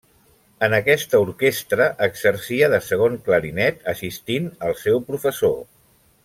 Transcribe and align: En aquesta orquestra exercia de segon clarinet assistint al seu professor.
En 0.67 0.75
aquesta 0.77 1.19
orquestra 1.25 1.87
exercia 2.07 2.71
de 2.75 2.79
segon 2.87 3.19
clarinet 3.29 3.85
assistint 3.95 4.49
al 4.69 4.75
seu 4.87 4.99
professor. 5.13 5.57